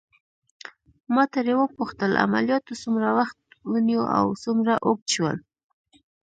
ما 1.13 1.23
ترې 1.33 1.53
وپوښتل: 1.57 2.11
عملياتو 2.25 2.73
څومره 2.83 3.09
وخت 3.19 3.37
ونیو 3.71 4.03
او 4.17 4.25
څومره 4.43 4.73
اوږد 4.85 5.07
شول؟ 5.15 5.37